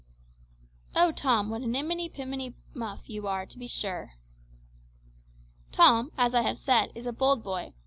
[0.95, 4.13] "O Tom, what a nimini pimini muff you are, to be sure!"
[5.71, 7.73] Tom, as I have said, is a bold boy.